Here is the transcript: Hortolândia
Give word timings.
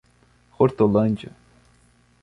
Hortolândia 0.57 1.31